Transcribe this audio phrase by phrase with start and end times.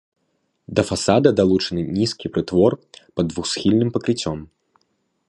[0.79, 2.71] Да фасада далучаны нізкі прытвор
[3.15, 4.37] пад двухсхільным пакрыццём.